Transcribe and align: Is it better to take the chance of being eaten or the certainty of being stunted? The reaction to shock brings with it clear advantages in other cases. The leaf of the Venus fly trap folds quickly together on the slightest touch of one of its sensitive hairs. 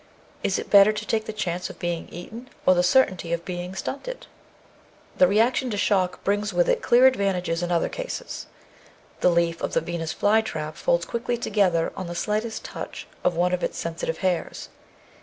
Is 0.41 0.57
it 0.57 0.71
better 0.71 0.91
to 0.91 1.05
take 1.05 1.25
the 1.25 1.31
chance 1.31 1.69
of 1.69 1.77
being 1.77 2.09
eaten 2.09 2.49
or 2.65 2.73
the 2.73 2.81
certainty 2.81 3.33
of 3.33 3.45
being 3.45 3.75
stunted? 3.75 4.25
The 5.19 5.27
reaction 5.27 5.69
to 5.69 5.77
shock 5.77 6.23
brings 6.23 6.51
with 6.51 6.67
it 6.67 6.81
clear 6.81 7.05
advantages 7.05 7.61
in 7.61 7.71
other 7.71 7.87
cases. 7.87 8.47
The 9.19 9.29
leaf 9.29 9.61
of 9.61 9.73
the 9.73 9.79
Venus 9.81 10.11
fly 10.11 10.41
trap 10.41 10.75
folds 10.75 11.05
quickly 11.05 11.37
together 11.37 11.93
on 11.95 12.07
the 12.07 12.15
slightest 12.15 12.65
touch 12.65 13.05
of 13.23 13.35
one 13.35 13.53
of 13.53 13.63
its 13.63 13.77
sensitive 13.77 14.17
hairs. 14.25 14.69